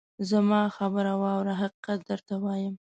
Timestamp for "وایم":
2.43-2.69